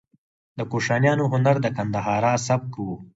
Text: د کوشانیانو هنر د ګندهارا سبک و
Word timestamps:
د 0.57 0.59
کوشانیانو 0.71 1.25
هنر 1.33 1.55
د 1.61 1.67
ګندهارا 1.77 2.33
سبک 2.47 2.73
و 2.79 2.87